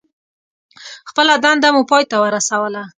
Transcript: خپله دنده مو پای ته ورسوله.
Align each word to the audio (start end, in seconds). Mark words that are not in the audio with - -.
خپله 1.09 1.33
دنده 1.43 1.69
مو 1.75 1.81
پای 1.89 2.03
ته 2.09 2.15
ورسوله. 2.19 2.81